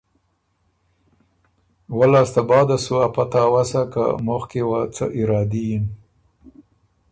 وۀ 1.97 2.03
لاسته 2.11 2.41
بعده 2.49 2.77
سُ 2.83 2.87
بيې 2.95 2.99
ا 3.07 3.07
پته 3.15 3.39
اؤسا 3.49 3.81
که 3.93 4.03
مُخکی 4.25 4.63
وه 4.69 4.81
څۀ 4.95 5.05
ارادي 5.17 5.63
یِن۔ 5.71 5.85